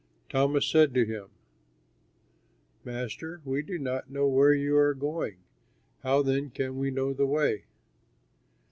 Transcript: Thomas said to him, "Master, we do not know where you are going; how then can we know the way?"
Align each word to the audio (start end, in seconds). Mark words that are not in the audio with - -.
Thomas 0.29 0.65
said 0.65 0.95
to 0.95 1.05
him, 1.05 1.27
"Master, 2.83 3.39
we 3.45 3.61
do 3.61 3.77
not 3.77 4.09
know 4.09 4.27
where 4.27 4.51
you 4.51 4.75
are 4.75 4.95
going; 4.95 5.35
how 6.01 6.23
then 6.23 6.49
can 6.49 6.79
we 6.79 6.89
know 6.89 7.13
the 7.13 7.27
way?" 7.27 7.65